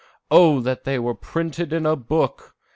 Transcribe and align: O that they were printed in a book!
O 0.31 0.61
that 0.61 0.83
they 0.83 0.97
were 0.97 1.13
printed 1.13 1.71
in 1.71 1.85
a 1.85 1.95
book! 1.95 2.55